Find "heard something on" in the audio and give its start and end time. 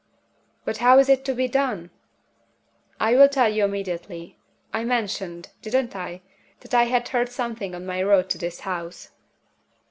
7.09-7.85